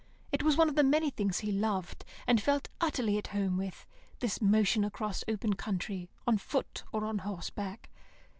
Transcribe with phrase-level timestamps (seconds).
[0.31, 3.85] It was one of the many things he loved, and felt utterly at home with,
[4.17, 7.91] this motion across open country, on foot or on horse back.